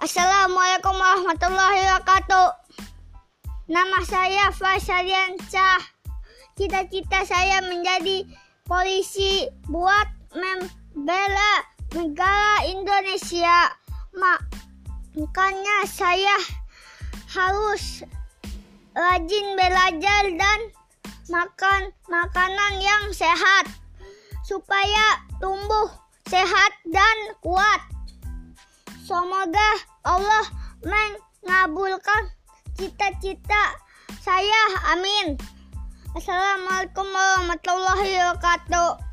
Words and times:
Assalamualaikum 0.00 0.96
warahmatullahi 0.96 1.84
wabarakatuh. 1.84 2.48
Nama 3.68 4.00
saya 4.08 4.48
Faisaliansyah. 4.48 5.76
Cita-cita 6.56 7.20
saya 7.28 7.60
menjadi 7.60 8.24
polisi 8.64 9.44
buat 9.68 10.08
membela 10.32 11.52
negara 11.92 12.64
Indonesia. 12.72 13.76
Makanya 14.16 15.84
saya 15.84 16.36
harus 17.36 18.00
rajin 18.96 19.46
belajar 19.52 20.22
dan 20.32 20.60
makan 21.28 21.92
makanan 22.08 22.80
yang 22.80 23.04
sehat 23.12 23.68
supaya 24.48 25.20
tumbuh 25.44 25.92
sehat 26.24 26.72
dan 26.86 27.16
kuat. 27.42 27.49
Semoga 29.10 29.70
Allah 30.06 30.46
mengabulkan 30.86 32.30
cita-cita 32.78 33.74
saya. 34.22 34.62
Amin. 34.94 35.34
Assalamualaikum 36.14 37.10
warahmatullahi 37.10 38.14
wabarakatuh. 38.22 39.09